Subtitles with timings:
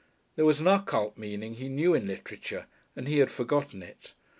[0.35, 2.65] There was an occult meaning, he knew, in literature,
[2.95, 4.15] and he had forgotten it.